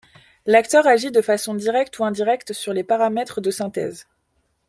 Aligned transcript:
L'acteur 0.47 0.87
agit 0.87 1.11
de 1.11 1.21
façon 1.21 1.53
directe 1.53 1.99
ou 1.99 2.05
indirecte 2.05 2.53
sur 2.53 2.73
les 2.73 2.83
paramètres 2.83 3.39
de 3.39 3.51
synthèse. 3.51 4.07